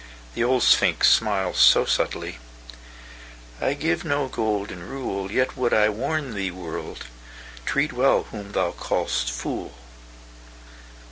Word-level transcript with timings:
The 0.33 0.43
old 0.43 0.63
Sphinx 0.63 1.07
smiles 1.09 1.59
so 1.59 1.85
subtly:"I 1.85 3.75
give 3.75 4.03
no 4.03 4.29
golden 4.29 4.81
rule,—Yet 4.89 5.55
would 5.55 5.75
I 5.75 5.89
warn 5.89 6.33
thee, 6.33 6.49
World: 6.49 7.05
treat 7.67 7.91
wellWhom 7.91 8.53
thou 8.53 8.71
call'st 8.71 9.29
fool." 9.29 9.75